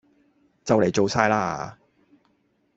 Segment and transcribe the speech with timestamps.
[0.65, 1.75] 就嚟做晒喇